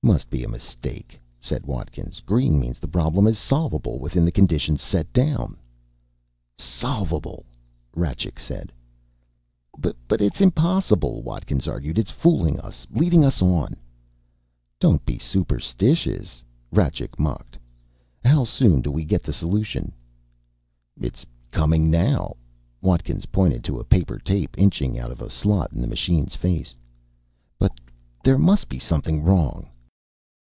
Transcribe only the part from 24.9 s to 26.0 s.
out of a slot in the